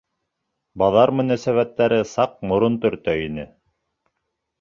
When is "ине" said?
3.27-3.47